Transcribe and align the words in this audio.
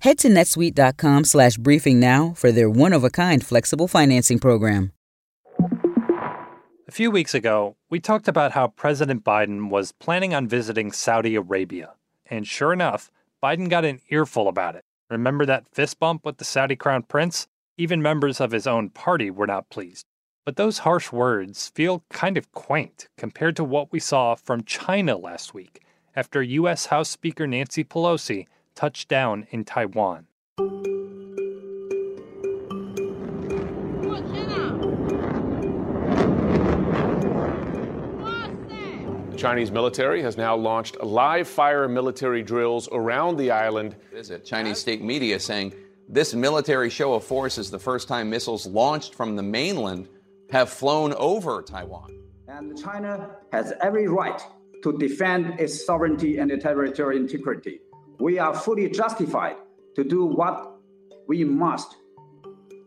Head 0.00 0.16
to 0.20 0.28
netsuite.com 0.28 1.24
slash 1.24 1.58
briefing 1.58 2.00
now 2.00 2.32
for 2.34 2.50
their 2.50 2.70
one 2.70 2.94
of 2.94 3.04
a 3.04 3.10
kind 3.10 3.44
flexible 3.44 3.86
financing 3.86 4.38
program. 4.38 4.92
A 6.88 6.90
few 6.90 7.10
weeks 7.10 7.34
ago, 7.34 7.76
we 7.90 8.00
talked 8.00 8.26
about 8.26 8.52
how 8.52 8.68
President 8.68 9.22
Biden 9.22 9.68
was 9.68 9.92
planning 9.92 10.32
on 10.32 10.48
visiting 10.48 10.90
Saudi 10.90 11.34
Arabia. 11.34 11.92
And 12.24 12.46
sure 12.46 12.72
enough, 12.72 13.10
Biden 13.42 13.68
got 13.68 13.84
an 13.84 14.00
earful 14.08 14.48
about 14.48 14.74
it. 14.74 14.84
Remember 15.10 15.44
that 15.44 15.68
fist 15.68 16.00
bump 16.00 16.24
with 16.24 16.38
the 16.38 16.46
Saudi 16.46 16.76
crown 16.76 17.02
prince? 17.02 17.46
Even 17.76 18.00
members 18.00 18.40
of 18.40 18.52
his 18.52 18.66
own 18.66 18.88
party 18.88 19.30
were 19.30 19.46
not 19.46 19.68
pleased. 19.68 20.06
But 20.46 20.56
those 20.56 20.78
harsh 20.78 21.12
words 21.12 21.70
feel 21.74 22.04
kind 22.08 22.38
of 22.38 22.50
quaint 22.52 23.08
compared 23.18 23.54
to 23.56 23.64
what 23.64 23.92
we 23.92 24.00
saw 24.00 24.34
from 24.34 24.64
China 24.64 25.18
last 25.18 25.52
week 25.52 25.82
after 26.16 26.42
U.S. 26.42 26.86
House 26.86 27.10
Speaker 27.10 27.46
Nancy 27.46 27.84
Pelosi 27.84 28.46
touched 28.80 29.08
down 29.08 29.46
in 29.50 29.62
Taiwan. 29.62 30.24
The 39.28 39.36
Chinese 39.36 39.70
military 39.70 40.22
has 40.22 40.38
now 40.38 40.56
launched 40.56 40.98
live 41.02 41.46
fire 41.46 41.88
military 41.88 42.42
drills 42.42 42.88
around 42.90 43.36
the 43.36 43.50
island. 43.50 43.96
Visit 44.14 44.46
Chinese 44.46 44.78
state 44.78 45.02
media 45.02 45.38
saying 45.38 45.74
this 46.08 46.32
military 46.32 46.88
show 46.88 47.12
of 47.12 47.22
force 47.22 47.58
is 47.58 47.70
the 47.70 47.78
first 47.78 48.08
time 48.08 48.30
missiles 48.30 48.64
launched 48.66 49.14
from 49.14 49.36
the 49.36 49.42
mainland 49.42 50.08
have 50.50 50.70
flown 50.70 51.12
over 51.18 51.60
Taiwan. 51.60 52.18
And 52.48 52.82
China 52.82 53.28
has 53.52 53.74
every 53.82 54.08
right 54.08 54.40
to 54.82 54.96
defend 54.96 55.60
its 55.60 55.84
sovereignty 55.84 56.38
and 56.38 56.50
territorial 56.62 57.20
integrity. 57.20 57.80
We 58.20 58.38
are 58.38 58.54
fully 58.54 58.90
justified 58.90 59.56
to 59.96 60.04
do 60.04 60.26
what 60.26 60.76
we 61.26 61.42
must. 61.42 61.96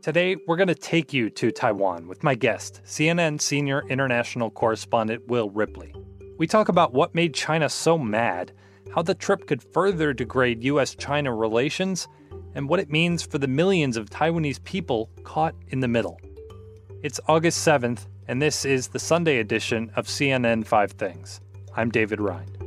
Today, 0.04 0.36
we're 0.48 0.58
going 0.58 0.68
to 0.68 0.76
take 0.76 1.12
you 1.12 1.32
to 1.32 1.50
Taiwan 1.50 2.08
with 2.08 2.24
my 2.24 2.36
guest, 2.36 2.82
CNN 2.86 3.42
senior 3.42 3.84
international 3.90 4.52
correspondent 4.52 5.28
Will 5.28 5.50
Ripley. 5.50 5.96
We 6.38 6.46
talk 6.46 6.70
about 6.70 6.94
what 6.94 7.16
made 7.16 7.34
China 7.34 7.68
so 7.68 7.98
mad, 7.98 8.52
how 8.94 9.02
the 9.02 9.16
trip 9.16 9.48
could 9.48 9.64
further 9.64 10.14
degrade 10.14 10.64
U.S. 10.66 10.94
China 10.94 11.34
relations, 11.34 12.08
and 12.54 12.70
what 12.70 12.80
it 12.80 12.92
means 12.92 13.24
for 13.24 13.40
the 13.40 13.48
millions 13.48 13.98
of 13.98 14.12
Taiwanese 14.12 14.64
people 14.64 15.10
caught 15.24 15.56
in 15.70 15.80
the 15.80 15.88
middle. 15.88 16.22
It's 17.02 17.20
August 17.28 17.68
7th, 17.68 18.06
and 18.28 18.40
this 18.40 18.66
is 18.66 18.90
the 18.90 19.00
Sunday 19.00 19.40
edition 19.40 19.92
of 19.96 20.06
CNN 20.06 20.68
Five 20.68 20.92
Things. 20.92 21.42
I'm 21.76 21.90
David 21.90 22.22
Rind. 22.22 22.63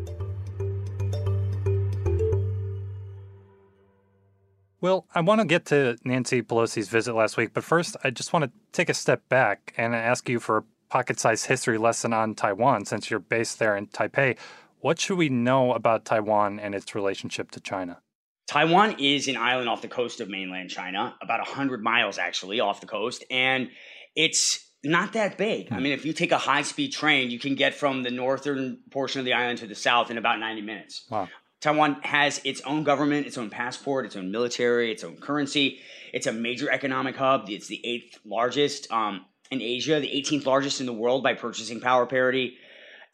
Well, 4.87 5.05
I 5.13 5.21
want 5.21 5.41
to 5.41 5.47
get 5.49 5.65
to 5.67 5.97
Nancy 6.05 6.43
Pelosi's 6.43 6.89
visit 6.89 7.13
last 7.13 7.37
week, 7.37 7.51
but 7.53 7.65
first, 7.65 7.97
I 8.05 8.11
just 8.11 8.33
want 8.33 8.45
to 8.45 8.53
take 8.71 8.89
a 8.89 8.95
step 8.95 9.29
back 9.29 9.75
and 9.77 9.97
ask 9.97 10.29
you 10.29 10.39
for 10.39 10.59
a 10.59 10.65
pocket 10.89 11.19
sized 11.19 11.47
history 11.47 11.77
lesson 11.77 12.13
on 12.13 12.37
Taiwan 12.37 12.85
since 12.85 13.11
you're 13.11 13.19
based 13.19 13.59
there 13.59 13.77
in 13.77 13.89
Taipei. 13.89 14.39
What 14.79 15.01
should 15.01 15.19
we 15.19 15.29
know 15.29 15.73
about 15.73 16.05
Taiwan 16.05 16.61
and 16.61 16.73
its 16.73 16.95
relationship 16.95 17.51
to 17.51 17.61
China? 17.61 17.99
Taiwan 18.47 19.01
is 19.01 19.27
an 19.27 19.37
island 19.37 19.69
off 19.69 19.83
the 19.83 19.89
coast 19.89 20.21
of 20.21 20.29
mainland 20.29 20.71
China, 20.71 21.17
about 21.21 21.41
100 21.41 21.83
miles 21.83 22.17
actually 22.17 22.61
off 22.61 22.81
the 22.81 22.87
coast, 22.87 23.25
and 23.29 23.71
it's 24.15 24.71
not 24.85 25.15
that 25.15 25.37
big. 25.37 25.73
I 25.73 25.79
hmm. 25.79 25.83
mean, 25.83 25.93
if 25.95 26.05
you 26.05 26.13
take 26.13 26.31
a 26.31 26.39
high 26.39 26.63
speed 26.63 26.93
train, 26.93 27.33
you 27.33 27.41
can 27.41 27.57
get 27.57 27.75
from 27.75 28.05
the 28.05 28.13
northern 28.13 28.79
portion 28.93 29.19
of 29.19 29.25
the 29.25 29.33
island 29.33 29.59
to 29.59 29.67
the 29.67 29.75
south 29.75 30.13
in 30.13 30.17
about 30.17 30.39
90 30.39 30.63
minutes. 30.63 31.09
Wow. 31.11 31.29
Taiwan 31.61 32.01
has 32.03 32.41
its 32.45 32.61
own 32.63 32.85
government, 32.85 33.27
its 33.27 33.39
own 33.39 33.51
passport, 33.51 34.07
its 34.07 34.17
own 34.17 34.31
military, 34.31 34.93
its 34.93 35.05
own 35.05 35.17
currency. 35.17 35.81
It's 36.13 36.27
a 36.27 36.33
major 36.33 36.71
economic 36.71 37.17
hub. 37.17 37.47
It's 37.49 37.67
the 37.67 37.81
eighth 37.85 38.19
largest 38.25 38.91
um, 38.93 39.25
in 39.51 39.61
Asia, 39.63 40.01
the 40.01 40.09
18th 40.09 40.47
largest 40.47 40.81
in 40.81 40.87
the 40.87 40.93
world 40.93 41.23
by 41.23 41.35
purchasing 41.35 41.81
power 41.81 42.07
parity. 42.07 42.57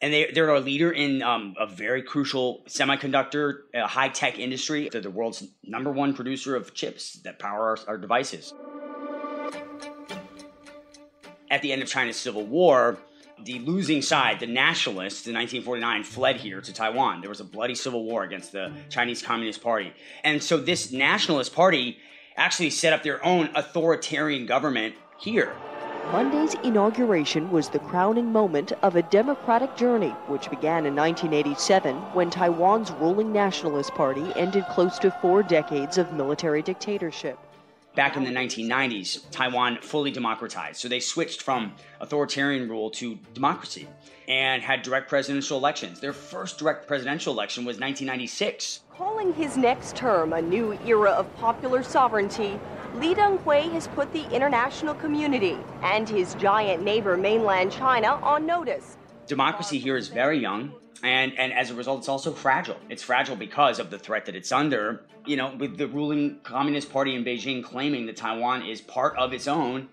And 0.01 0.13
they, 0.13 0.31
they're 0.31 0.49
a 0.49 0.59
leader 0.59 0.91
in 0.91 1.23
um, 1.23 1.55
a 1.57 1.65
very 1.65 2.03
crucial 2.03 2.63
semiconductor, 2.67 3.59
uh, 3.73 3.87
high 3.87 4.09
tech 4.09 4.37
industry. 4.37 4.89
They're 4.91 4.99
the 4.99 5.09
world's 5.09 5.47
number 5.63 5.91
one 5.91 6.13
producer 6.13 6.55
of 6.57 6.73
chips 6.73 7.13
that 7.23 7.39
power 7.39 7.69
our, 7.69 7.77
our 7.87 7.97
devices 7.97 8.53
at 11.53 11.61
the 11.61 11.71
end 11.71 11.83
of 11.83 11.87
China's 11.87 12.17
civil 12.17 12.43
war, 12.43 12.97
the 13.43 13.59
losing 13.59 14.01
side, 14.01 14.39
the 14.39 14.47
nationalists 14.47 15.27
in 15.27 15.33
1949, 15.33 16.03
fled 16.03 16.37
here 16.37 16.61
to 16.61 16.73
Taiwan. 16.73 17.21
There 17.21 17.29
was 17.29 17.39
a 17.39 17.45
bloody 17.45 17.75
civil 17.75 18.03
war 18.03 18.23
against 18.23 18.51
the 18.51 18.71
Chinese 18.89 19.21
Communist 19.21 19.61
Party. 19.61 19.93
And 20.23 20.41
so 20.41 20.57
this 20.57 20.91
nationalist 20.91 21.53
party 21.53 21.97
actually 22.37 22.69
set 22.69 22.93
up 22.93 23.03
their 23.03 23.23
own 23.25 23.49
authoritarian 23.55 24.45
government 24.45 24.95
here. 25.19 25.55
Monday's 26.11 26.53
inauguration 26.63 27.49
was 27.49 27.69
the 27.69 27.79
crowning 27.79 28.31
moment 28.31 28.73
of 28.81 28.95
a 28.95 29.03
democratic 29.03 29.75
journey, 29.77 30.09
which 30.27 30.49
began 30.49 30.85
in 30.85 30.95
1987 30.95 31.95
when 32.13 32.29
Taiwan's 32.29 32.91
ruling 32.91 33.31
Nationalist 33.31 33.93
Party 33.93 34.31
ended 34.35 34.65
close 34.69 34.99
to 34.99 35.11
four 35.21 35.43
decades 35.43 35.97
of 35.97 36.13
military 36.13 36.61
dictatorship 36.61 37.39
back 37.95 38.17
in 38.17 38.23
the 38.23 38.31
1990s, 38.31 39.29
Taiwan 39.31 39.77
fully 39.81 40.11
democratized. 40.11 40.79
So 40.79 40.87
they 40.87 40.99
switched 40.99 41.41
from 41.41 41.73
authoritarian 41.99 42.69
rule 42.69 42.89
to 42.91 43.15
democracy 43.33 43.87
and 44.27 44.61
had 44.61 44.81
direct 44.81 45.09
presidential 45.09 45.57
elections. 45.57 45.99
Their 45.99 46.13
first 46.13 46.57
direct 46.57 46.87
presidential 46.87 47.33
election 47.33 47.65
was 47.65 47.79
1996. 47.79 48.81
Calling 48.91 49.33
his 49.33 49.57
next 49.57 49.95
term 49.95 50.33
a 50.33 50.41
new 50.41 50.77
era 50.85 51.11
of 51.11 51.33
popular 51.37 51.83
sovereignty, 51.83 52.59
Lee 52.95 53.15
Teng-hui 53.15 53.69
has 53.73 53.87
put 53.87 54.11
the 54.13 54.29
international 54.29 54.93
community 54.95 55.57
and 55.81 56.07
his 56.07 56.35
giant 56.35 56.83
neighbor 56.83 57.17
mainland 57.17 57.71
China 57.71 58.19
on 58.21 58.45
notice. 58.45 58.97
Democracy 59.25 59.79
here 59.79 59.97
is 59.97 60.09
very 60.09 60.37
young 60.37 60.73
and 61.03 61.37
and 61.37 61.53
as 61.53 61.69
a 61.69 61.75
result 61.75 61.99
it's 61.99 62.09
also 62.09 62.31
fragile. 62.31 62.77
It's 62.89 63.03
fragile 63.03 63.35
because 63.35 63.79
of 63.79 63.89
the 63.89 63.99
threat 63.99 64.25
that 64.25 64.35
it's 64.35 64.51
under. 64.51 65.05
You 65.25 65.37
know 65.37 65.55
with 65.55 65.77
the 65.77 65.87
ruling 65.87 66.39
communist 66.43 66.91
party 66.91 67.15
in 67.15 67.23
beijing 67.23 67.63
claiming 67.63 68.07
that 68.07 68.17
taiwan 68.17 68.63
is 68.63 68.81
part 68.81 69.15
of 69.17 69.33
its 69.33 69.47
own 69.47 69.89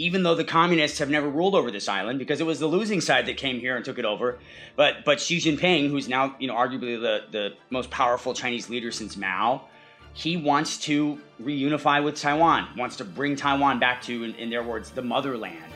even 0.00 0.22
though 0.22 0.34
the 0.34 0.44
communists 0.44 0.98
have 0.98 1.10
never 1.10 1.28
ruled 1.28 1.54
over 1.54 1.70
this 1.70 1.86
island 1.86 2.18
because 2.18 2.40
it 2.40 2.44
was 2.44 2.58
the 2.58 2.66
losing 2.66 3.02
side 3.02 3.26
that 3.26 3.36
came 3.36 3.60
here 3.60 3.76
and 3.76 3.84
took 3.84 3.98
it 3.98 4.06
over. 4.06 4.38
But 4.74 5.04
but 5.04 5.20
xi 5.20 5.38
jinping 5.38 5.90
who's 5.90 6.08
now 6.08 6.34
you 6.38 6.48
know 6.48 6.54
arguably 6.54 6.98
the 7.00 7.24
the 7.30 7.50
most 7.68 7.90
powerful 7.90 8.32
chinese 8.34 8.70
leader 8.70 8.90
since 8.90 9.16
mao 9.16 9.68
he 10.14 10.36
wants 10.36 10.78
to 10.78 11.20
reunify 11.40 12.02
with 12.02 12.16
taiwan 12.16 12.66
wants 12.76 12.96
to 12.96 13.04
bring 13.04 13.36
taiwan 13.36 13.78
back 13.78 14.02
to 14.02 14.24
in, 14.24 14.34
in 14.36 14.50
their 14.50 14.62
words 14.62 14.90
the 14.90 15.02
motherland. 15.02 15.72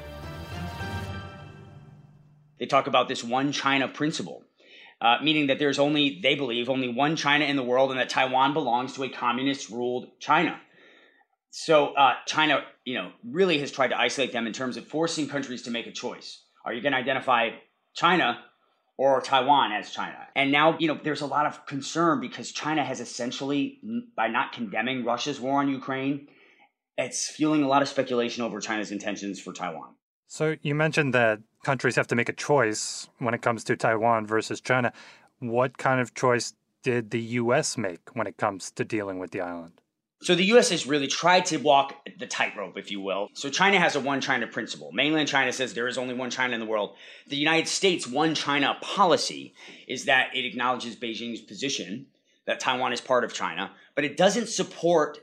They 2.58 2.66
talk 2.66 2.86
about 2.86 3.08
this 3.08 3.22
one 3.22 3.52
china 3.52 3.88
principle 3.88 4.42
uh, 5.04 5.18
meaning 5.22 5.48
that 5.48 5.58
there's 5.58 5.78
only, 5.78 6.18
they 6.22 6.34
believe, 6.34 6.70
only 6.70 6.88
one 6.88 7.14
China 7.14 7.44
in 7.44 7.56
the 7.56 7.62
world 7.62 7.90
and 7.90 8.00
that 8.00 8.08
Taiwan 8.08 8.54
belongs 8.54 8.94
to 8.94 9.04
a 9.04 9.08
communist 9.10 9.68
ruled 9.68 10.18
China. 10.18 10.58
So 11.50 11.88
uh, 11.88 12.14
China, 12.26 12.64
you 12.86 12.94
know, 12.94 13.12
really 13.22 13.58
has 13.58 13.70
tried 13.70 13.88
to 13.88 13.98
isolate 13.98 14.32
them 14.32 14.46
in 14.46 14.54
terms 14.54 14.78
of 14.78 14.86
forcing 14.86 15.28
countries 15.28 15.62
to 15.64 15.70
make 15.70 15.86
a 15.86 15.92
choice. 15.92 16.42
Are 16.64 16.72
you 16.72 16.80
going 16.80 16.92
to 16.92 16.98
identify 16.98 17.50
China 17.94 18.42
or 18.96 19.20
Taiwan 19.20 19.72
as 19.72 19.90
China? 19.90 20.16
And 20.34 20.50
now, 20.50 20.78
you 20.78 20.88
know, 20.88 20.98
there's 21.04 21.20
a 21.20 21.26
lot 21.26 21.44
of 21.44 21.66
concern 21.66 22.22
because 22.22 22.50
China 22.50 22.82
has 22.82 23.00
essentially, 23.00 23.80
by 24.16 24.28
not 24.28 24.52
condemning 24.52 25.04
Russia's 25.04 25.38
war 25.38 25.60
on 25.60 25.68
Ukraine, 25.68 26.28
it's 26.96 27.28
fueling 27.28 27.62
a 27.62 27.68
lot 27.68 27.82
of 27.82 27.88
speculation 27.88 28.42
over 28.42 28.58
China's 28.58 28.90
intentions 28.90 29.38
for 29.38 29.52
Taiwan. 29.52 29.96
So 30.26 30.56
you 30.62 30.74
mentioned 30.74 31.14
that 31.14 31.40
countries 31.64 31.96
have 31.96 32.06
to 32.08 32.14
make 32.14 32.28
a 32.28 32.32
choice 32.32 33.08
when 33.18 33.34
it 33.34 33.42
comes 33.42 33.64
to 33.64 33.76
Taiwan 33.76 34.26
versus 34.26 34.60
China. 34.60 34.92
What 35.38 35.78
kind 35.78 36.00
of 36.00 36.14
choice 36.14 36.54
did 36.82 37.10
the 37.10 37.20
U.S. 37.20 37.76
make 37.76 38.14
when 38.14 38.26
it 38.26 38.36
comes 38.36 38.70
to 38.72 38.84
dealing 38.84 39.18
with 39.18 39.30
the 39.32 39.40
island? 39.40 39.80
So 40.22 40.34
the 40.34 40.44
U.S. 40.44 40.70
has 40.70 40.86
really 40.86 41.06
tried 41.06 41.44
to 41.46 41.58
walk 41.58 41.96
the 42.18 42.26
tightrope, 42.26 42.78
if 42.78 42.90
you 42.90 43.00
will. 43.00 43.28
So 43.34 43.50
China 43.50 43.78
has 43.78 43.94
a 43.94 44.00
one 44.00 44.20
China 44.20 44.46
principle. 44.46 44.90
Mainland 44.92 45.28
China 45.28 45.52
says 45.52 45.74
there 45.74 45.88
is 45.88 45.98
only 45.98 46.14
one 46.14 46.30
China 46.30 46.54
in 46.54 46.60
the 46.60 46.66
world. 46.66 46.94
The 47.28 47.36
United 47.36 47.68
States' 47.68 48.06
one 48.06 48.34
China 48.34 48.76
policy 48.80 49.54
is 49.86 50.06
that 50.06 50.34
it 50.34 50.46
acknowledges 50.46 50.96
Beijing's 50.96 51.42
position 51.42 52.06
that 52.46 52.60
Taiwan 52.60 52.92
is 52.92 53.00
part 53.00 53.24
of 53.24 53.34
China, 53.34 53.72
but 53.94 54.04
it 54.04 54.16
doesn't 54.16 54.48
support 54.48 55.18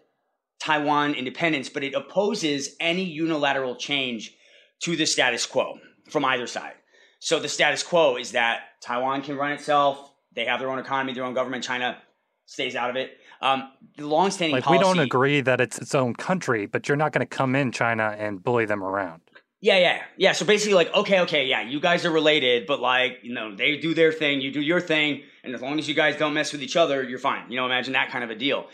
Taiwan 0.60 1.16
independence, 1.16 1.70
but 1.70 1.84
it 1.84 1.96
opposes 1.96 2.76
any 2.80 3.04
unilateral 3.04 3.76
change 3.76 4.36
to 4.84 4.96
the 4.96 5.06
status 5.06 5.46
quo 5.46 5.80
from 6.10 6.26
either 6.26 6.48
side. 6.48 6.74
So 7.20 7.40
the 7.40 7.50
status 7.50 7.84
quo 7.84 8.18
is 8.18 8.32
that 8.32 8.62
Taiwan 8.82 9.22
can 9.22 9.38
run 9.38 9.52
itself. 9.52 10.12
They 10.34 10.46
have 10.46 10.60
their 10.60 10.70
own 10.70 10.80
economy, 10.80 11.14
their 11.14 11.26
own 11.26 11.34
government. 11.34 11.64
China 11.64 11.98
stays 12.46 12.76
out 12.76 12.90
of 12.90 12.96
it. 12.96 13.18
Um, 13.42 13.72
the 13.98 14.08
longstanding 14.08 14.56
like 14.56 14.64
policy, 14.64 14.80
we 14.80 14.84
don't 14.84 15.00
agree 15.00 15.42
that 15.42 15.62
it's 15.62 15.80
its 15.80 15.96
own 15.96 16.14
country, 16.14 16.66
but 16.66 16.88
you're 16.88 16.98
not 16.98 17.12
going 17.12 17.26
to 17.26 17.38
come 17.38 17.56
in 17.56 17.72
China 17.72 18.16
and 18.18 18.44
bully 18.44 18.66
them 18.66 18.84
around. 18.84 19.22
Yeah, 19.62 19.78
yeah, 19.78 20.02
yeah. 20.18 20.32
So 20.32 20.46
basically, 20.46 20.74
like, 20.74 20.94
okay, 20.94 21.20
okay, 21.22 21.46
yeah, 21.46 21.62
you 21.62 21.80
guys 21.80 22.04
are 22.06 22.12
related, 22.12 22.66
but 22.66 22.80
like, 22.80 23.20
you 23.22 23.34
know, 23.34 23.56
they 23.56 23.78
do 23.78 23.94
their 23.94 24.12
thing, 24.12 24.42
you 24.42 24.52
do 24.52 24.62
your 24.62 24.82
thing, 24.82 25.22
and 25.44 25.54
as 25.54 25.62
long 25.62 25.78
as 25.78 25.88
you 25.88 25.94
guys 25.94 26.18
don't 26.18 26.34
mess 26.34 26.52
with 26.52 26.64
each 26.64 26.76
other, 26.76 27.04
you're 27.04 27.20
fine. 27.20 27.50
You 27.52 27.58
know, 27.58 27.66
imagine 27.68 27.94
that 27.94 28.10
kind 28.10 28.24
of 28.24 28.32
a 28.32 28.36
deal. 28.36 28.68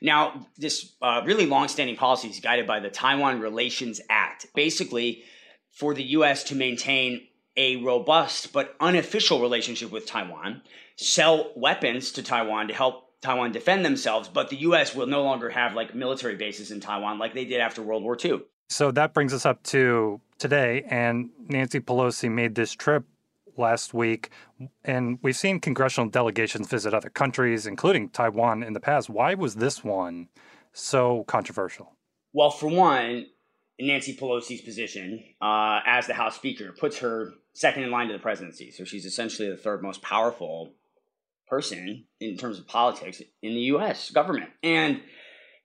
Now, 0.00 0.48
this 0.58 0.94
uh, 1.00 1.22
really 1.24 1.46
long-standing 1.46 1.94
policy 1.94 2.28
is 2.28 2.40
guided 2.40 2.66
by 2.66 2.80
the 2.80 2.90
Taiwan 2.90 3.40
Relations 3.40 4.00
Act. 4.10 4.46
Basically, 4.52 5.22
for 5.72 5.94
the 5.94 6.04
U.S. 6.04 6.44
to 6.44 6.54
maintain 6.54 7.26
a 7.56 7.76
robust 7.76 8.52
but 8.52 8.76
unofficial 8.80 9.40
relationship 9.40 9.90
with 9.90 10.06
Taiwan, 10.06 10.62
sell 10.96 11.52
weapons 11.56 12.12
to 12.12 12.22
Taiwan 12.22 12.68
to 12.68 12.74
help 12.74 13.08
Taiwan 13.20 13.52
defend 13.52 13.84
themselves, 13.84 14.28
but 14.28 14.50
the 14.50 14.56
U.S. 14.56 14.94
will 14.94 15.06
no 15.06 15.22
longer 15.22 15.48
have 15.50 15.74
like 15.74 15.94
military 15.94 16.36
bases 16.36 16.70
in 16.70 16.80
Taiwan 16.80 17.18
like 17.18 17.34
they 17.34 17.44
did 17.44 17.60
after 17.60 17.82
World 17.82 18.02
War 18.02 18.16
II. 18.22 18.42
So 18.68 18.90
that 18.92 19.14
brings 19.14 19.32
us 19.32 19.46
up 19.46 19.62
to 19.64 20.20
today, 20.38 20.84
and 20.88 21.30
Nancy 21.48 21.78
Pelosi 21.78 22.30
made 22.30 22.54
this 22.54 22.72
trip 22.72 23.04
last 23.56 23.94
week, 23.94 24.30
and 24.84 25.18
we've 25.22 25.36
seen 25.36 25.60
congressional 25.60 26.08
delegations 26.08 26.68
visit 26.68 26.94
other 26.94 27.10
countries, 27.10 27.66
including 27.66 28.08
Taiwan, 28.08 28.62
in 28.62 28.72
the 28.72 28.80
past. 28.80 29.10
Why 29.10 29.34
was 29.34 29.56
this 29.56 29.84
one 29.84 30.28
so 30.72 31.24
controversial? 31.24 31.92
Well, 32.32 32.50
for 32.50 32.68
one, 32.68 33.26
Nancy 33.80 34.16
Pelosi's 34.16 34.60
position 34.60 35.24
uh, 35.40 35.80
as 35.86 36.06
the 36.06 36.14
House 36.14 36.36
Speaker 36.36 36.72
puts 36.72 36.98
her 36.98 37.32
second 37.54 37.82
in 37.82 37.90
line 37.90 38.08
to 38.08 38.12
the 38.12 38.18
presidency. 38.18 38.70
So 38.70 38.84
she's 38.84 39.06
essentially 39.06 39.50
the 39.50 39.56
third 39.56 39.82
most 39.82 40.02
powerful 40.02 40.74
person 41.48 42.06
in 42.20 42.36
terms 42.36 42.58
of 42.58 42.66
politics 42.66 43.20
in 43.42 43.54
the 43.54 43.60
U.S. 43.60 44.10
government. 44.10 44.50
And 44.62 45.00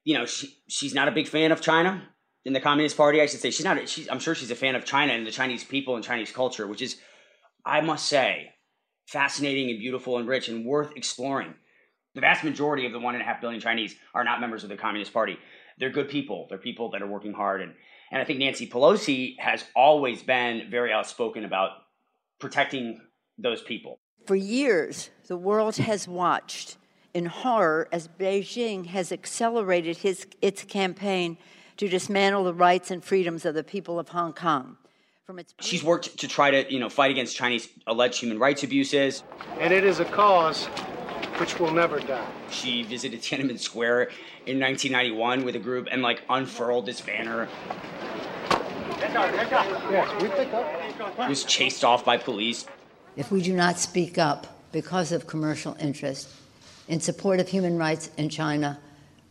you 0.08 0.14
know, 0.14 0.26
she, 0.26 0.58
she's 0.70 0.94
not 0.94 1.10
a 1.10 1.12
big 1.12 1.28
fan 1.28 1.52
of 1.52 1.60
China 1.60 2.02
in 2.46 2.54
the 2.54 2.62
Communist 2.62 2.96
Party. 2.96 3.22
I 3.22 3.26
should 3.26 3.42
say 3.42 3.52
she's 3.52 3.66
not. 3.66 3.90
She's, 3.90 4.08
I'm 4.10 4.20
sure 4.20 4.36
she's 4.36 4.52
a 4.52 4.56
fan 4.56 4.76
of 4.76 4.86
China 4.86 5.12
and 5.12 5.28
the 5.28 5.32
Chinese 5.32 5.66
people 5.66 5.96
and 5.96 6.04
Chinese 6.04 6.32
culture, 6.32 6.66
which 6.66 6.82
is, 6.82 6.96
I 7.66 7.82
must 7.82 8.06
say, 8.06 8.54
fascinating 9.06 9.70
and 9.70 9.80
beautiful 9.80 10.18
and 10.18 10.26
rich 10.26 10.48
and 10.48 10.66
worth 10.66 10.94
exploring. 10.96 11.56
The 12.16 12.22
vast 12.22 12.46
majority 12.46 12.86
of 12.86 12.94
the 12.94 13.00
one 13.00 13.16
and 13.16 13.22
a 13.22 13.26
half 13.26 13.42
billion 13.42 13.60
Chinese 13.60 13.96
are 14.14 14.24
not 14.24 14.40
members 14.40 14.64
of 14.64 14.70
the 14.70 14.78
Communist 14.78 15.12
Party. 15.12 15.38
They're 15.78 15.90
good 15.90 16.08
people. 16.08 16.48
They're 16.48 16.58
people 16.58 16.90
that 16.92 17.02
are 17.02 17.08
working 17.08 17.34
hard 17.34 17.62
and 17.62 17.74
and 18.12 18.22
I 18.22 18.26
think 18.26 18.40
Nancy 18.40 18.68
Pelosi 18.68 19.38
has 19.40 19.64
always 19.76 20.24
been 20.24 20.70
very 20.70 20.92
outspoken 20.92 21.46
about 21.46 21.72
protecting 22.40 23.02
those 23.38 23.62
people. 23.62 24.00
For 24.26 24.36
years, 24.36 25.10
the 25.28 25.38
world 25.38 25.78
has 25.78 26.08
watched 26.08 26.78
in 27.14 27.26
horror 27.26 27.88
as 27.92 28.08
Beijing 28.08 28.88
has 28.88 29.12
accelerated 29.12 29.98
his, 29.98 30.28
its 30.42 30.64
campaign 30.64 31.38
to 31.78 31.88
dismantle 31.88 32.44
the 32.44 32.54
rights 32.54 32.92
and 32.92 33.04
freedoms 33.04 33.46
of 33.46 33.56
the 33.56 33.64
people 33.64 34.00
of 34.00 34.10
Hong 34.10 34.34
Kong. 34.34 34.78
From 35.26 35.40
its 35.40 35.54
She's 35.60 35.84
worked 35.84 36.18
to 36.20 36.28
try 36.28 36.52
to, 36.52 36.72
you 36.74 36.80
know, 36.80 36.90
fight 36.90 37.12
against 37.12 37.36
Chinese 37.36 37.68
alleged 37.86 38.20
human 38.20 38.40
rights 38.40 38.64
abuses. 38.64 39.24
And 39.60 39.74
it 39.74 39.84
is 39.84 40.00
a 40.00 40.06
cause 40.06 40.68
which 41.40 41.60
will 41.60 41.72
never 41.72 42.00
die. 42.00 42.28
She 42.50 42.84
visited 42.84 43.22
Tiananmen 43.22 43.60
Square 43.60 44.12
in 44.46 44.60
1991 44.60 45.44
with 45.44 45.56
a 45.56 45.60
group 45.60 45.88
and 45.92 46.02
like 46.02 46.22
unfurled 46.30 46.86
this 46.86 47.02
banner 47.02 47.48
Yes, 49.00 50.22
we 50.22 50.30
pick 50.30 50.54
up. 50.54 51.16
He 51.18 51.30
Was 51.30 51.44
chased 51.44 51.84
off 51.84 52.04
by 52.04 52.18
police. 52.18 52.66
If 53.16 53.32
we 53.32 53.42
do 53.42 53.54
not 53.54 53.78
speak 53.78 54.18
up 54.18 54.48
because 54.72 55.12
of 55.12 55.28
commercial 55.28 55.76
interest 55.80 56.30
in 56.88 57.00
support 57.00 57.40
of 57.40 57.48
human 57.48 57.78
rights 57.78 58.10
in 58.18 58.30
China, 58.30 58.80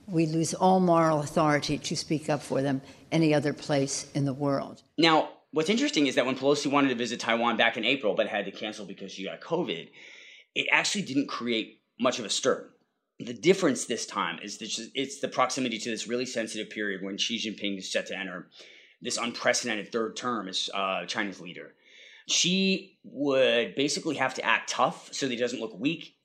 we 0.07 0.27
lose 0.27 0.55
all 0.55 0.81
moral 0.81 1.21
authority 1.21 1.79
to 1.79 1.97
speak 1.97 2.31
up 2.31 2.43
for 2.43 2.63
them 2.63 2.81
any 3.11 3.35
other 3.35 3.53
place 3.53 4.07
in 4.15 4.25
the 4.25 4.35
world. 4.35 4.83
Now, 4.99 5.31
what's 5.53 5.71
interesting 5.71 6.07
is 6.07 6.15
that 6.15 6.27
when 6.27 6.37
Pelosi 6.37 6.71
wanted 6.71 6.91
to 6.91 6.95
visit 6.95 7.21
Taiwan 7.21 7.57
back 7.57 7.77
in 7.77 7.85
April 7.85 8.15
but 8.15 8.29
had 8.29 8.45
to 8.45 8.51
cancel 8.53 8.87
because 8.87 9.13
she 9.13 9.25
got 9.25 9.41
COVID, 9.41 9.89
it 10.55 10.67
actually 10.71 11.03
didn't 11.03 11.29
create 11.29 11.81
much 11.99 12.19
of 12.19 12.25
a 12.25 12.31
stir. 12.31 12.69
The 13.19 13.33
difference 13.33 13.87
this 13.87 14.07
time 14.07 14.39
is 14.43 14.59
that 14.59 14.91
it's 14.95 15.21
the 15.21 15.29
proximity 15.29 15.79
to 15.79 15.91
this 15.91 16.07
really 16.07 16.27
sensitive 16.27 16.69
period 16.71 17.03
when 17.03 17.17
Xi 17.17 17.39
Jinping 17.39 17.79
is 17.79 17.91
set 17.91 18.07
to 18.09 18.19
enter 18.19 18.49
this 19.01 19.17
unprecedented 19.17 19.91
third 19.91 20.17
term 20.17 20.49
as 20.49 20.69
uh, 20.75 21.07
China's 21.07 21.41
leader. 21.41 21.75
She 22.29 22.99
would 23.05 23.75
basically 23.75 24.17
have 24.17 24.35
to 24.35 24.45
act 24.45 24.71
tough 24.71 25.09
so 25.13 25.27
that 25.27 25.33
he 25.33 25.39
doesn't 25.39 25.61
look 25.61 25.79
weak. 25.79 26.17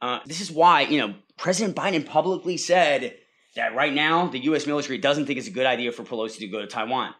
Uh, 0.00 0.20
this 0.26 0.40
is 0.40 0.50
why, 0.50 0.82
you 0.82 0.98
know, 0.98 1.14
President 1.36 1.76
Biden 1.76 2.04
publicly 2.04 2.56
said 2.56 3.16
that 3.54 3.74
right 3.74 3.92
now 3.92 4.26
the 4.26 4.38
U.S. 4.44 4.66
military 4.66 4.98
doesn't 4.98 5.26
think 5.26 5.38
it's 5.38 5.48
a 5.48 5.52
good 5.52 5.66
idea 5.66 5.92
for 5.92 6.02
Pelosi 6.02 6.38
to 6.38 6.48
go 6.48 6.60
to 6.60 6.66
Taiwan. 6.66 7.14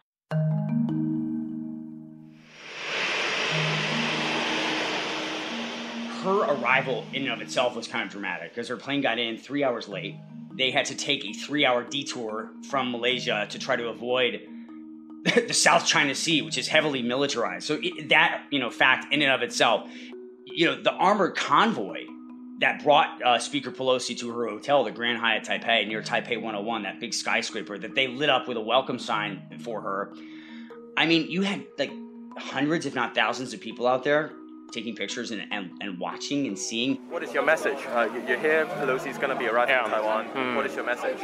Her 6.25 6.39
arrival 6.39 7.05
in 7.13 7.21
and 7.21 7.31
of 7.33 7.41
itself 7.41 7.75
was 7.75 7.87
kind 7.87 8.03
of 8.03 8.09
dramatic 8.09 8.49
because 8.49 8.67
her 8.69 8.77
plane 8.77 8.99
got 8.99 9.19
in 9.19 9.37
three 9.37 9.63
hours 9.63 9.87
late. 9.87 10.15
They 10.57 10.71
had 10.71 10.85
to 10.85 10.95
take 10.95 11.23
a 11.23 11.33
three 11.33 11.67
hour 11.67 11.83
detour 11.83 12.49
from 12.67 12.91
Malaysia 12.91 13.45
to 13.47 13.59
try 13.59 13.75
to 13.75 13.89
avoid 13.89 14.41
the 15.23 15.53
South 15.53 15.85
China 15.85 16.15
Sea, 16.15 16.41
which 16.41 16.57
is 16.57 16.67
heavily 16.67 17.03
militarized. 17.03 17.67
So 17.67 17.77
it, 17.79 18.09
that 18.09 18.43
you 18.49 18.57
know 18.57 18.71
fact 18.71 19.13
in 19.13 19.21
and 19.21 19.31
of 19.31 19.43
itself, 19.43 19.87
you 20.47 20.65
know, 20.65 20.81
the 20.81 20.93
armored 20.93 21.35
convoy 21.35 22.05
that 22.59 22.83
brought 22.83 23.21
uh, 23.21 23.37
Speaker 23.37 23.69
Pelosi 23.69 24.17
to 24.17 24.31
her 24.31 24.47
hotel, 24.47 24.83
the 24.83 24.89
Grand 24.89 25.19
Hyatt 25.19 25.43
Taipei 25.43 25.87
near 25.87 26.01
Taipei 26.01 26.41
101, 26.41 26.83
that 26.83 26.99
big 26.99 27.13
skyscraper 27.13 27.77
that 27.77 27.93
they 27.93 28.07
lit 28.07 28.31
up 28.31 28.47
with 28.47 28.57
a 28.57 28.61
welcome 28.61 28.97
sign 28.97 29.43
for 29.59 29.79
her. 29.79 30.15
I 30.97 31.05
mean, 31.05 31.29
you 31.29 31.43
had 31.43 31.67
like 31.77 31.91
hundreds, 32.35 32.87
if 32.87 32.95
not 32.95 33.13
thousands, 33.13 33.53
of 33.53 33.61
people 33.61 33.85
out 33.85 34.03
there 34.03 34.31
taking 34.71 34.95
pictures 34.95 35.31
and, 35.31 35.45
and, 35.51 35.71
and 35.81 35.99
watching 35.99 36.47
and 36.47 36.57
seeing. 36.57 36.95
What 37.09 37.23
is 37.23 37.33
your 37.33 37.45
message? 37.45 37.77
Uh, 37.87 38.09
you're 38.27 38.39
here, 38.39 38.65
Pelosi 38.65 39.07
is 39.07 39.17
going 39.17 39.29
to 39.29 39.35
be 39.35 39.47
arriving 39.47 39.75
yeah. 39.75 39.85
in 39.85 39.91
Taiwan. 39.91 40.25
Hmm. 40.25 40.55
What 40.55 40.65
is 40.65 40.75
your 40.75 40.85
message? 40.85 41.17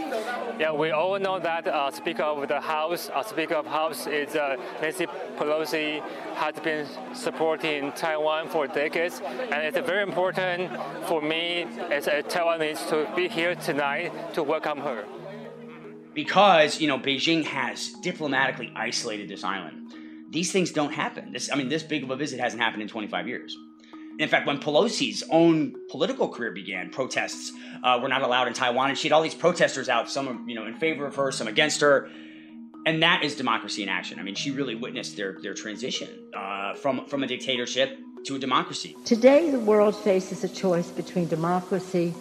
Yeah, 0.59 0.71
we 0.71 0.91
all 0.91 1.19
know 1.19 1.39
that 1.39 1.67
uh, 1.67 1.91
Speaker 1.91 2.23
of 2.23 2.47
the 2.47 2.59
House, 2.59 3.09
uh, 3.13 3.23
Speaker 3.23 3.55
of 3.55 3.65
House 3.65 4.07
is 4.07 4.35
uh, 4.35 4.55
Nancy 4.81 5.05
Pelosi, 5.37 6.01
has 6.35 6.55
been 6.63 6.87
supporting 7.13 7.91
Taiwan 7.91 8.47
for 8.47 8.67
decades, 8.67 9.21
and 9.25 9.63
it's 9.63 9.77
very 9.87 10.03
important 10.03 10.71
for 11.05 11.21
me 11.21 11.63
as 11.91 12.07
a 12.07 12.23
Taiwanese 12.23 12.87
to 12.89 13.13
be 13.15 13.27
here 13.27 13.55
tonight 13.55 14.33
to 14.33 14.43
welcome 14.43 14.79
her. 14.79 15.05
Because, 16.13 16.81
you 16.81 16.87
know, 16.87 16.99
Beijing 16.99 17.45
has 17.45 17.93
diplomatically 18.01 18.71
isolated 18.75 19.29
this 19.29 19.43
island 19.43 19.93
these 20.31 20.51
things 20.51 20.71
don't 20.71 20.93
happen. 20.93 21.33
This, 21.33 21.51
I 21.51 21.55
mean, 21.55 21.69
this 21.69 21.83
big 21.83 22.03
of 22.03 22.09
a 22.09 22.15
visit 22.15 22.39
hasn't 22.39 22.61
happened 22.61 22.81
in 22.81 22.87
25 22.87 23.27
years. 23.27 23.55
In 24.17 24.29
fact, 24.29 24.47
when 24.47 24.59
Pelosi's 24.59 25.23
own 25.29 25.75
political 25.89 26.29
career 26.29 26.51
began, 26.51 26.89
protests 26.89 27.51
uh, 27.83 27.99
were 28.01 28.07
not 28.07 28.21
allowed 28.21 28.47
in 28.47 28.53
Taiwan, 28.53 28.89
and 28.89 28.97
she 28.97 29.07
had 29.07 29.13
all 29.13 29.21
these 29.21 29.35
protesters 29.35 29.89
out, 29.89 30.09
some 30.09 30.47
you 30.47 30.55
know 30.55 30.65
in 30.65 30.75
favor 30.75 31.05
of 31.05 31.15
her, 31.15 31.31
some 31.31 31.47
against 31.47 31.81
her, 31.81 32.09
and 32.85 33.01
that 33.03 33.23
is 33.23 33.35
democracy 33.35 33.83
in 33.83 33.89
action. 33.89 34.19
I 34.19 34.23
mean, 34.23 34.35
she 34.35 34.51
really 34.51 34.75
witnessed 34.75 35.17
their 35.17 35.37
their 35.41 35.53
transition 35.53 36.09
uh, 36.35 36.75
from 36.75 37.05
from 37.07 37.23
a 37.23 37.27
dictatorship 37.27 37.97
to 38.25 38.35
a 38.35 38.39
democracy. 38.39 38.95
Today, 39.05 39.49
the 39.49 39.59
world 39.59 39.95
faces 39.95 40.43
a 40.43 40.49
choice 40.49 40.91
between 40.91 41.27
democracy 41.27 42.13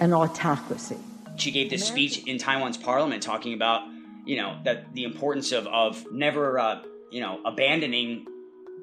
and 0.00 0.14
autocracy. 0.14 0.96
She 1.36 1.50
gave 1.50 1.70
this 1.70 1.86
speech 1.86 2.24
in 2.26 2.38
Taiwan's 2.38 2.78
parliament 2.78 3.22
talking 3.22 3.52
about 3.52 3.82
you 4.24 4.36
know 4.36 4.58
that 4.64 4.94
the 4.94 5.04
importance 5.04 5.52
of 5.52 5.66
of 5.66 6.06
never 6.12 6.58
uh, 6.58 6.82
you 7.12 7.20
know, 7.20 7.38
abandoning 7.44 8.26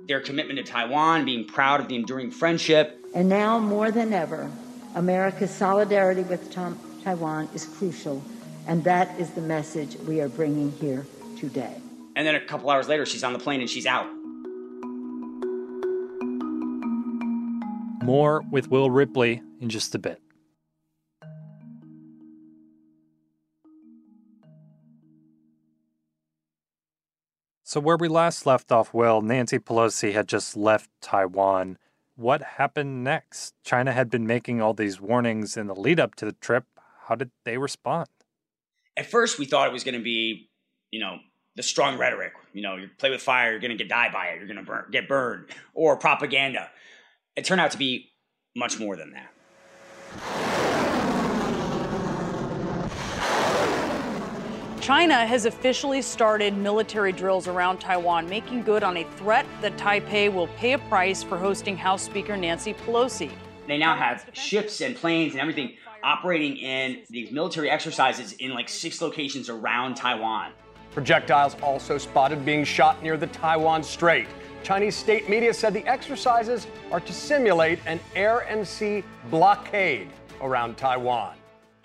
their 0.08 0.22
commitment 0.22 0.60
to 0.60 0.64
Taiwan, 0.64 1.26
being 1.26 1.46
proud 1.46 1.82
of 1.82 1.88
the 1.88 1.96
enduring 1.96 2.30
friendship. 2.30 3.04
And 3.16 3.28
now 3.28 3.60
more 3.60 3.92
than 3.92 4.14
ever, 4.14 4.52
America's 4.96 5.50
solidarity 5.50 6.22
with 6.22 6.54
Taiwan 7.04 7.50
is 7.56 7.66
crucial, 7.66 8.24
and 8.68 8.84
that 8.84 9.20
is 9.20 9.32
the 9.32 9.42
message 9.42 9.96
we 10.08 10.22
are 10.22 10.30
bringing 10.30 10.72
here 10.74 11.08
today. 11.38 11.76
And 12.16 12.28
then 12.28 12.36
a 12.36 12.40
couple 12.40 12.70
hours 12.70 12.88
later, 12.88 13.06
she's 13.06 13.24
on 13.24 13.34
the 13.34 13.40
plane 13.40 13.62
and 13.62 13.70
she's 13.70 13.88
out. 13.88 14.08
More 18.04 18.44
with 18.52 18.70
Will 18.70 18.92
Ripley 18.92 19.42
in 19.60 19.70
just 19.70 19.96
a 19.96 20.00
bit. 20.00 20.22
So, 27.70 27.80
where 27.80 27.98
we 27.98 28.08
last 28.08 28.48
left 28.48 28.72
off, 28.72 28.96
Will, 28.96 29.22
Nancy 29.22 29.60
Pelosi 29.60 30.12
had 30.12 30.28
just 30.28 30.58
left 30.58 30.90
Taiwan. 31.02 31.78
What 32.16 32.42
happened 32.42 33.04
next? 33.04 33.54
China 33.64 33.92
had 33.92 34.10
been 34.10 34.26
making 34.26 34.60
all 34.60 34.74
these 34.74 35.00
warnings 35.00 35.56
in 35.56 35.68
the 35.68 35.76
lead 35.76 36.00
up 36.00 36.16
to 36.16 36.26
the 36.26 36.32
trip. 36.32 36.66
How 37.04 37.14
did 37.14 37.30
they 37.46 37.60
respond? 37.60 38.08
At 38.98 39.06
first, 39.06 39.38
we 39.38 39.46
thought 39.46 39.68
it 39.68 39.72
was 39.72 39.84
going 39.84 39.94
to 39.94 40.02
be, 40.02 40.50
you 40.90 41.00
know, 41.00 41.20
the 41.58 41.62
strong 41.62 42.00
rhetoric. 42.00 42.34
You 42.54 42.64
know, 42.64 42.76
you 42.76 42.90
play 42.98 43.12
with 43.12 43.22
fire, 43.22 43.52
you're 43.52 43.60
going 43.60 43.70
to 43.70 43.78
get 43.78 43.88
die 43.88 44.12
by 44.12 44.30
it, 44.30 44.40
you're 44.40 44.48
going 44.52 44.66
to 44.66 44.92
get 44.92 45.08
burned, 45.08 45.46
or 45.76 45.96
propaganda. 45.96 46.72
It 47.36 47.46
turned 47.46 47.62
out 47.62 47.70
to 47.70 47.78
be 47.78 48.10
much 48.56 48.80
more 48.80 48.96
than 48.96 49.12
that. 49.12 50.49
China 54.82 55.26
has 55.26 55.46
officially 55.46 56.02
started 56.02 56.56
military 56.58 57.12
drills 57.12 57.48
around 57.48 57.80
Taiwan, 57.80 58.30
making 58.30 58.64
good 58.64 58.82
on 58.82 58.96
a 58.98 59.04
threat 59.18 59.46
that 59.62 59.76
Taipei 59.76 60.34
will 60.34 60.48
pay 60.48 60.72
a 60.72 60.78
price 60.78 61.22
for 61.22 61.38
hosting 61.38 61.76
House 61.76 62.02
Speaker 62.02 62.38
Nancy 62.38 62.74
Pelosi. 62.74 63.30
They 63.68 63.78
now 63.78 63.96
have 63.96 64.26
ships 64.34 64.80
and 64.80 64.96
planes 64.96 65.34
and 65.34 65.42
everything 65.42 65.76
operating 66.02 66.56
in 66.58 67.04
these 67.10 67.30
military 67.30 67.70
exercises 67.70 68.32
in 68.34 68.54
like 68.54 68.70
six 68.70 69.02
locations 69.02 69.50
around 69.50 69.96
Taiwan. 69.96 70.54
Projectiles 70.92 71.56
also 71.62 71.98
spotted 71.98 72.46
being 72.46 72.64
shot 72.64 73.04
near 73.04 73.18
the 73.18 73.28
Taiwan 73.28 73.84
Strait. 73.84 74.28
Chinese 74.64 74.96
state 74.96 75.30
media 75.30 75.54
said 75.54 75.74
the 75.74 75.86
exercises 75.88 76.68
are 76.90 77.02
to 77.02 77.14
simulate 77.14 77.80
an 77.86 78.00
air 78.16 78.40
and 78.40 78.66
sea 78.66 79.04
blockade 79.30 80.10
around 80.42 80.78
Taiwan. 80.78 81.36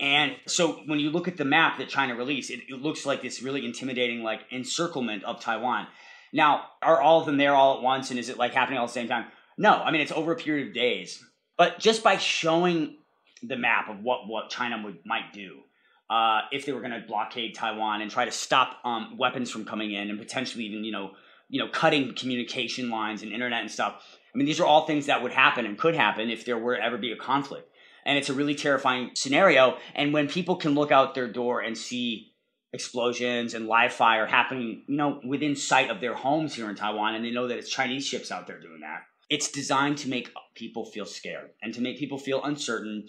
And 0.05 0.35
so 0.45 0.83
when 0.85 0.99
you 0.99 1.09
look 1.09 1.27
at 1.27 1.35
the 1.35 1.45
map 1.45 1.79
that 1.79 1.89
China 1.89 2.15
released, 2.15 2.51
it, 2.51 2.59
it, 2.69 2.79
looks 2.79 3.07
like 3.07 3.23
this 3.23 3.41
really 3.41 3.65
intimidating 3.65 4.21
like 4.21 4.41
encirclement 4.51 5.23
of 5.23 5.41
Taiwan. 5.41 5.87
Now, 6.31 6.65
are 6.83 7.01
all 7.01 7.21
of 7.21 7.25
them 7.25 7.37
there 7.37 7.55
all 7.55 7.77
at 7.77 7.81
once 7.81 8.11
and 8.11 8.19
is 8.19 8.29
it 8.29 8.37
like 8.37 8.53
happening 8.53 8.77
all 8.77 8.85
at 8.85 8.89
the 8.89 8.93
same 8.93 9.07
time? 9.07 9.25
No, 9.57 9.73
I 9.73 9.89
mean 9.89 10.01
it's 10.01 10.11
over 10.11 10.31
a 10.31 10.35
period 10.35 10.67
of 10.67 10.73
days. 10.75 11.23
But 11.57 11.79
just 11.79 12.03
by 12.03 12.17
showing 12.17 12.97
the 13.41 13.57
map 13.57 13.89
of 13.89 14.03
what, 14.03 14.27
what 14.27 14.51
China 14.51 14.79
would 14.83 14.99
might 15.07 15.33
do, 15.33 15.61
uh, 16.07 16.41
if 16.51 16.67
they 16.67 16.71
were 16.71 16.81
going 16.81 16.91
to 16.91 17.07
blockade 17.07 17.55
Taiwan 17.55 18.03
and 18.03 18.11
try 18.11 18.25
to 18.25 18.31
stop 18.31 18.77
um, 18.83 19.17
weapons 19.17 19.49
from 19.49 19.65
coming 19.65 19.91
in 19.91 20.11
and 20.11 20.19
potentially 20.19 20.65
even 20.65 20.83
you 20.83 20.91
know 20.91 21.13
you 21.49 21.59
know 21.59 21.67
cutting 21.71 22.13
communication 22.13 22.91
lines 22.91 23.23
and 23.23 23.31
internet 23.31 23.61
and 23.61 23.71
stuff. 23.71 24.03
I 24.31 24.37
mean 24.37 24.45
these 24.45 24.59
are 24.59 24.67
all 24.67 24.85
things 24.85 25.07
that 25.07 25.23
would 25.23 25.31
happen 25.31 25.65
and 25.65 25.79
could 25.79 25.95
happen 25.95 26.29
if 26.29 26.45
there 26.45 26.59
were 26.59 26.75
ever 26.75 26.99
be 26.99 27.11
a 27.11 27.17
conflict 27.17 27.71
and 28.05 28.17
it's 28.17 28.29
a 28.29 28.33
really 28.33 28.55
terrifying 28.55 29.11
scenario. 29.15 29.77
And 29.95 30.13
when 30.13 30.27
people 30.27 30.55
can 30.55 30.75
look 30.75 30.91
out 30.91 31.15
their 31.15 31.27
door 31.27 31.61
and 31.61 31.77
see 31.77 32.33
explosions 32.71 33.53
and 33.53 33.67
live 33.67 33.93
fire 33.93 34.25
happening, 34.25 34.83
you 34.87 34.97
know, 34.97 35.19
within 35.27 35.55
sight 35.55 35.89
of 35.89 36.01
their 36.01 36.13
homes 36.13 36.53
here 36.53 36.69
in 36.69 36.75
Taiwan, 36.75 37.15
and 37.15 37.25
they 37.25 37.31
know 37.31 37.47
that 37.47 37.57
it's 37.57 37.69
Chinese 37.69 38.05
ships 38.05 38.31
out 38.31 38.47
there 38.47 38.59
doing 38.59 38.81
that, 38.81 39.03
it's 39.29 39.49
designed 39.49 39.97
to 39.99 40.09
make 40.09 40.29
people 40.53 40.85
feel 40.85 41.05
scared 41.05 41.49
and 41.63 41.73
to 41.73 41.81
make 41.81 41.97
people 41.97 42.19
feel 42.19 42.43
uncertain 42.43 43.07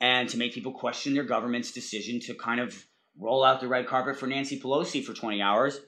and 0.00 0.28
to 0.28 0.36
make 0.36 0.52
people 0.52 0.72
question 0.72 1.14
their 1.14 1.24
government's 1.24 1.72
decision 1.72 2.20
to 2.20 2.34
kind 2.34 2.60
of 2.60 2.86
roll 3.18 3.44
out 3.44 3.60
the 3.60 3.68
red 3.68 3.86
carpet 3.86 4.18
for 4.18 4.26
Nancy 4.26 4.60
Pelosi 4.60 5.02
for 5.02 5.14
20 5.14 5.40
hours. 5.40 5.80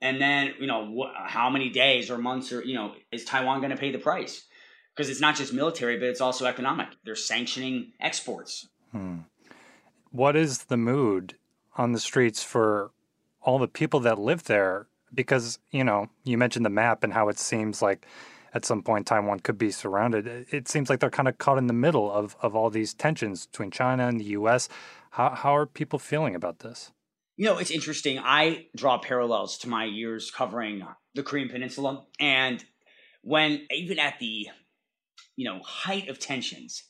And 0.00 0.20
then, 0.20 0.54
you 0.60 0.66
know, 0.66 0.96
wh- 0.96 1.28
how 1.28 1.50
many 1.50 1.70
days 1.70 2.10
or 2.10 2.18
months 2.18 2.52
or, 2.52 2.64
you 2.64 2.74
know, 2.74 2.94
is 3.10 3.24
Taiwan 3.24 3.58
going 3.60 3.72
to 3.72 3.76
pay 3.76 3.90
the 3.90 3.98
price? 3.98 4.46
Because 4.98 5.08
it's 5.08 5.20
not 5.20 5.36
just 5.36 5.52
military, 5.52 5.96
but 5.96 6.08
it's 6.08 6.20
also 6.20 6.44
economic. 6.44 6.88
They're 7.04 7.14
sanctioning 7.14 7.92
exports. 8.00 8.66
Hmm. 8.90 9.18
What 10.10 10.34
is 10.34 10.64
the 10.64 10.76
mood 10.76 11.36
on 11.76 11.92
the 11.92 12.00
streets 12.00 12.42
for 12.42 12.90
all 13.40 13.60
the 13.60 13.68
people 13.68 14.00
that 14.00 14.18
live 14.18 14.44
there? 14.44 14.88
Because, 15.14 15.60
you 15.70 15.84
know, 15.84 16.10
you 16.24 16.36
mentioned 16.36 16.66
the 16.66 16.70
map 16.70 17.04
and 17.04 17.12
how 17.12 17.28
it 17.28 17.38
seems 17.38 17.80
like 17.80 18.06
at 18.52 18.64
some 18.64 18.82
point 18.82 19.06
Taiwan 19.06 19.38
could 19.38 19.56
be 19.56 19.70
surrounded. 19.70 20.46
It 20.50 20.66
seems 20.66 20.90
like 20.90 20.98
they're 20.98 21.10
kind 21.10 21.28
of 21.28 21.38
caught 21.38 21.58
in 21.58 21.68
the 21.68 21.72
middle 21.72 22.10
of, 22.10 22.36
of 22.42 22.56
all 22.56 22.68
these 22.68 22.92
tensions 22.92 23.46
between 23.46 23.70
China 23.70 24.08
and 24.08 24.18
the 24.18 24.24
U.S. 24.24 24.68
How, 25.10 25.30
how 25.30 25.56
are 25.56 25.64
people 25.64 26.00
feeling 26.00 26.34
about 26.34 26.58
this? 26.58 26.90
You 27.36 27.44
know, 27.44 27.58
it's 27.58 27.70
interesting. 27.70 28.18
I 28.18 28.66
draw 28.74 28.98
parallels 28.98 29.58
to 29.58 29.68
my 29.68 29.84
years 29.84 30.32
covering 30.32 30.84
the 31.14 31.22
Korean 31.22 31.48
Peninsula. 31.48 32.04
And 32.18 32.64
when, 33.22 33.64
even 33.70 34.00
at 34.00 34.18
the 34.18 34.48
you 35.38 35.44
know 35.44 35.60
height 35.62 36.08
of 36.08 36.18
tensions, 36.18 36.82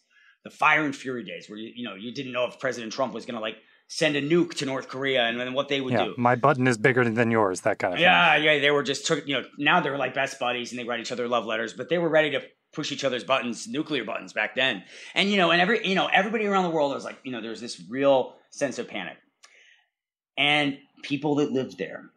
the 0.42 0.50
fire 0.50 0.82
and 0.82 0.96
fury 0.96 1.22
days 1.22 1.48
where 1.48 1.58
you 1.58 1.70
you 1.76 1.84
know 1.84 1.94
you 1.94 2.12
didn't 2.12 2.32
know 2.32 2.46
if 2.46 2.58
President 2.58 2.92
Trump 2.92 3.12
was 3.12 3.26
going 3.26 3.34
to 3.34 3.40
like 3.40 3.58
send 3.88 4.16
a 4.16 4.22
nuke 4.22 4.54
to 4.54 4.66
North 4.66 4.88
Korea 4.88 5.24
and 5.24 5.38
then 5.38 5.52
what 5.52 5.68
they 5.68 5.80
would 5.80 5.92
yeah, 5.92 6.06
do. 6.06 6.14
My 6.16 6.34
button 6.34 6.66
is 6.66 6.76
bigger 6.78 7.08
than 7.08 7.30
yours, 7.30 7.62
that 7.62 7.78
kind 7.78 7.94
of 7.94 8.00
yeah, 8.00 8.34
thing. 8.34 8.44
Yeah, 8.44 8.52
yeah, 8.52 8.60
they 8.60 8.70
were 8.70 8.82
just 8.82 9.06
took 9.06 9.28
you 9.28 9.34
know 9.34 9.46
now 9.58 9.80
they're 9.80 9.98
like 9.98 10.14
best 10.14 10.40
buddies 10.40 10.72
and 10.72 10.78
they 10.78 10.84
write 10.84 11.00
each 11.00 11.12
other 11.12 11.28
love 11.28 11.44
letters, 11.44 11.74
but 11.74 11.90
they 11.90 11.98
were 11.98 12.08
ready 12.08 12.30
to 12.30 12.42
push 12.72 12.90
each 12.90 13.04
other's 13.04 13.22
buttons, 13.22 13.68
nuclear 13.68 14.04
buttons 14.04 14.32
back 14.32 14.54
then. 14.54 14.82
And 15.14 15.30
you 15.30 15.36
know, 15.36 15.50
and 15.50 15.60
every 15.60 15.86
you 15.86 15.94
know 15.94 16.06
everybody 16.06 16.46
around 16.46 16.64
the 16.64 16.70
world 16.70 16.94
was 16.94 17.04
like 17.04 17.18
you 17.24 17.32
know 17.32 17.42
there's 17.42 17.60
this 17.60 17.82
real 17.86 18.36
sense 18.50 18.78
of 18.78 18.88
panic, 18.88 19.18
and 20.38 20.78
people 21.02 21.34
that 21.36 21.52
lived 21.52 21.76
there 21.76 22.10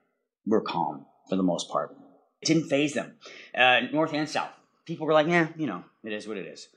were 0.46 0.62
calm 0.62 1.06
for 1.30 1.36
the 1.36 1.44
most 1.44 1.70
part. 1.70 1.94
It 2.42 2.46
didn't 2.46 2.70
faze 2.70 2.94
them, 2.94 3.16
uh, 3.54 3.82
north 3.92 4.14
and 4.14 4.30
south 4.30 4.52
people 4.86 5.08
were 5.08 5.14
like, 5.14 5.28
yeah, 5.28 5.50
you 5.58 5.68
know, 5.68 5.84
it 6.04 6.14
is 6.14 6.28
what 6.28 6.38
it 6.38 6.48
is. 6.48 6.68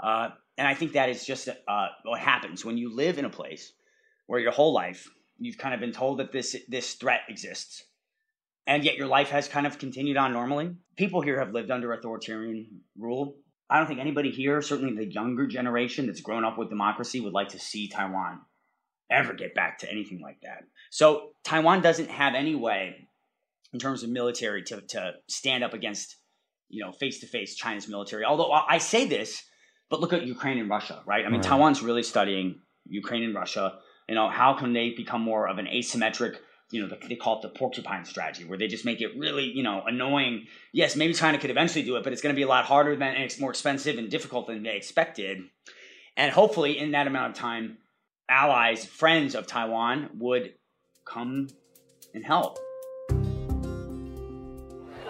Uh, 0.00 0.30
and 0.56 0.66
I 0.66 0.74
think 0.74 0.92
that 0.92 1.08
is 1.08 1.24
just 1.24 1.48
uh, 1.48 1.86
what 2.04 2.20
happens 2.20 2.64
when 2.64 2.78
you 2.78 2.94
live 2.94 3.18
in 3.18 3.24
a 3.24 3.30
place 3.30 3.72
where 4.26 4.40
your 4.40 4.52
whole 4.52 4.72
life 4.72 5.08
you've 5.38 5.58
kind 5.58 5.74
of 5.74 5.80
been 5.80 5.92
told 5.92 6.18
that 6.18 6.32
this 6.32 6.56
this 6.68 6.94
threat 6.94 7.20
exists, 7.28 7.84
and 8.66 8.84
yet 8.84 8.96
your 8.96 9.06
life 9.06 9.30
has 9.30 9.48
kind 9.48 9.66
of 9.66 9.78
continued 9.78 10.16
on 10.16 10.32
normally. 10.32 10.74
People 10.96 11.20
here 11.20 11.38
have 11.38 11.52
lived 11.52 11.70
under 11.70 11.92
authoritarian 11.92 12.80
rule. 12.96 13.36
I 13.70 13.78
don't 13.78 13.86
think 13.86 14.00
anybody 14.00 14.30
here, 14.30 14.62
certainly 14.62 14.96
the 14.96 15.12
younger 15.12 15.46
generation 15.46 16.06
that's 16.06 16.22
grown 16.22 16.44
up 16.44 16.58
with 16.58 16.70
democracy, 16.70 17.20
would 17.20 17.34
like 17.34 17.50
to 17.50 17.58
see 17.60 17.88
Taiwan 17.88 18.40
ever 19.10 19.32
get 19.32 19.54
back 19.54 19.78
to 19.78 19.90
anything 19.90 20.20
like 20.20 20.40
that. 20.42 20.64
So 20.90 21.30
Taiwan 21.44 21.82
doesn't 21.82 22.10
have 22.10 22.34
any 22.34 22.54
way, 22.54 23.08
in 23.72 23.78
terms 23.78 24.02
of 24.02 24.10
military, 24.10 24.62
to, 24.64 24.80
to 24.80 25.12
stand 25.28 25.64
up 25.64 25.74
against 25.74 26.16
you 26.68 26.84
know, 26.84 26.92
face 26.92 27.20
to 27.20 27.26
face 27.26 27.54
China's 27.54 27.88
military. 27.88 28.24
Although 28.24 28.50
I 28.52 28.78
say 28.78 29.06
this, 29.06 29.44
but 29.90 30.00
look 30.00 30.12
at 30.12 30.26
Ukraine 30.26 30.58
and 30.58 30.68
Russia, 30.68 31.02
right? 31.06 31.24
I 31.24 31.28
mean, 31.28 31.40
right. 31.40 31.50
Taiwan's 31.50 31.82
really 31.82 32.02
studying 32.02 32.60
Ukraine 32.86 33.22
and 33.24 33.34
Russia. 33.34 33.78
You 34.08 34.14
know, 34.14 34.28
how 34.28 34.54
can 34.54 34.72
they 34.72 34.90
become 34.90 35.22
more 35.22 35.48
of 35.48 35.58
an 35.58 35.66
asymmetric? 35.66 36.36
You 36.70 36.86
know, 36.86 36.96
they 37.08 37.16
call 37.16 37.38
it 37.38 37.42
the 37.42 37.48
porcupine 37.48 38.04
strategy, 38.04 38.44
where 38.44 38.58
they 38.58 38.66
just 38.66 38.84
make 38.84 39.00
it 39.00 39.16
really, 39.16 39.44
you 39.44 39.62
know, 39.62 39.82
annoying. 39.86 40.46
Yes, 40.72 40.96
maybe 40.96 41.14
China 41.14 41.38
could 41.38 41.50
eventually 41.50 41.82
do 41.82 41.96
it, 41.96 42.04
but 42.04 42.12
it's 42.12 42.20
going 42.20 42.34
to 42.34 42.38
be 42.38 42.42
a 42.42 42.48
lot 42.48 42.66
harder 42.66 42.94
than 42.94 43.14
and 43.14 43.24
it's 43.24 43.40
more 43.40 43.50
expensive 43.50 43.96
and 43.96 44.10
difficult 44.10 44.46
than 44.46 44.62
they 44.62 44.76
expected. 44.76 45.38
And 46.16 46.30
hopefully, 46.30 46.78
in 46.78 46.90
that 46.90 47.06
amount 47.06 47.32
of 47.32 47.38
time, 47.38 47.78
allies, 48.28 48.84
friends 48.84 49.34
of 49.34 49.46
Taiwan 49.46 50.10
would 50.18 50.54
come 51.06 51.48
and 52.12 52.24
help. 52.24 52.58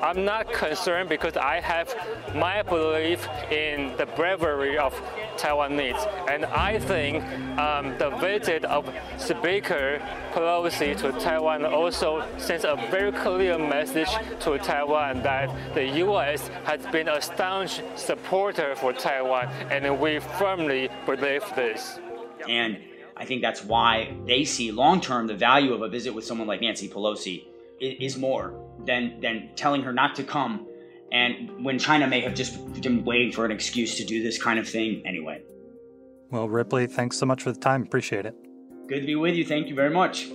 I'm 0.02 0.24
not 0.24 0.52
concerned 0.52 1.08
because 1.08 1.36
I 1.36 1.60
have 1.60 1.94
my 2.34 2.62
belief 2.62 3.26
in 3.50 3.96
the 3.96 4.06
bravery 4.06 4.78
of 4.78 4.94
Taiwanese. 5.36 6.30
And 6.30 6.44
I 6.44 6.78
think 6.78 7.24
um, 7.58 7.96
the 7.98 8.10
visit 8.10 8.64
of 8.64 8.88
Speaker 9.16 10.00
Pelosi 10.32 10.96
to 10.98 11.12
Taiwan 11.20 11.64
also 11.64 12.24
sends 12.38 12.64
a 12.64 12.76
very 12.90 13.12
clear 13.12 13.58
message 13.58 14.10
to 14.40 14.58
Taiwan 14.58 15.22
that 15.22 15.74
the 15.74 15.86
U.S. 15.98 16.48
has 16.64 16.84
been 16.86 17.08
a 17.08 17.20
staunch 17.20 17.80
supporter 17.96 18.76
for 18.76 18.92
Taiwan, 18.92 19.48
and 19.70 19.98
we 19.98 20.20
firmly 20.20 20.88
believe 21.06 21.44
this. 21.56 21.98
And 22.48 22.78
I 23.16 23.24
think 23.24 23.42
that's 23.42 23.64
why 23.64 24.14
they 24.26 24.44
see 24.44 24.70
long 24.70 25.00
term 25.00 25.26
the 25.26 25.34
value 25.34 25.72
of 25.72 25.82
a 25.82 25.88
visit 25.88 26.14
with 26.14 26.24
someone 26.24 26.46
like 26.46 26.60
Nancy 26.60 26.88
Pelosi 26.88 27.44
is 27.80 28.16
more 28.16 28.54
than 28.84 29.20
than 29.20 29.50
telling 29.56 29.82
her 29.82 29.92
not 29.92 30.14
to 30.16 30.24
come. 30.24 30.66
And 31.10 31.64
when 31.64 31.78
China 31.78 32.06
may 32.06 32.20
have 32.20 32.34
just 32.34 32.80
been 32.82 33.04
waiting 33.04 33.32
for 33.32 33.44
an 33.44 33.50
excuse 33.50 33.96
to 33.96 34.04
do 34.04 34.22
this 34.22 34.40
kind 34.40 34.58
of 34.58 34.68
thing 34.68 35.02
anyway. 35.06 35.42
Will, 36.30 36.48
Ripley, 36.48 36.86
thanks 36.86 37.16
so 37.16 37.24
much 37.24 37.42
for 37.42 37.50
the 37.52 37.58
time. 37.58 37.82
Appreciate 37.82 38.26
it. 38.26 38.34
Good 38.86 39.00
to 39.00 39.06
be 39.06 39.14
with 39.14 39.34
you. 39.34 39.44
Thank 39.44 39.68
you 39.68 39.74
very 39.74 39.90
much. 39.90 40.28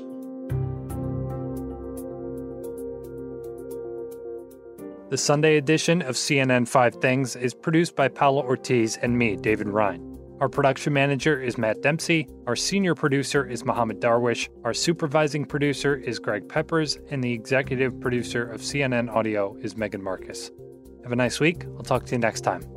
The 5.10 5.18
Sunday 5.18 5.58
edition 5.58 6.02
of 6.02 6.16
CNN 6.16 6.68
Five 6.68 6.96
Things 6.96 7.36
is 7.36 7.54
produced 7.54 7.96
by 7.96 8.08
Paula 8.08 8.42
Ortiz 8.42 8.98
and 8.98 9.16
me, 9.16 9.36
David 9.36 9.68
Rind. 9.68 10.13
Our 10.44 10.50
production 10.50 10.92
manager 10.92 11.42
is 11.42 11.58
Matt 11.58 11.82
Dempsey. 11.82 12.28
Our 12.48 12.58
senior 12.58 12.96
producer 12.96 13.46
is 13.46 13.64
Mohammed 13.64 14.02
Darwish. 14.02 14.50
Our 14.66 14.74
supervising 14.74 15.46
producer 15.46 15.96
is 15.96 16.20
Greg 16.20 16.50
Peppers. 16.50 16.98
And 17.10 17.24
the 17.24 17.32
executive 17.32 17.98
producer 18.02 18.52
of 18.52 18.60
CNN 18.60 19.10
Audio 19.10 19.56
is 19.62 19.78
Megan 19.78 20.04
Marcus. 20.04 20.52
Have 21.04 21.14
a 21.14 21.16
nice 21.16 21.40
week. 21.40 21.64
I'll 21.78 21.84
talk 21.84 22.06
to 22.08 22.12
you 22.16 22.20
next 22.20 22.42
time. 22.42 22.73